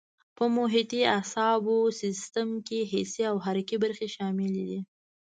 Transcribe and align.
په 0.37 0.43
محیطي 0.55 1.01
اعصابو 1.17 1.77
سیستم 2.01 2.49
کې 2.67 2.79
حسي 2.91 3.21
او 3.31 3.35
حرکي 3.45 3.77
برخې 3.83 4.07
شاملې 4.15 4.63
دي. 4.69 4.79